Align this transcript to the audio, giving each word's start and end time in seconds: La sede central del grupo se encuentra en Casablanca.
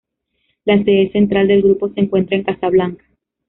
La 0.65 0.83
sede 0.83 1.11
central 1.11 1.47
del 1.47 1.61
grupo 1.61 1.93
se 1.93 1.99
encuentra 1.99 2.35
en 2.35 2.43
Casablanca. 2.43 3.05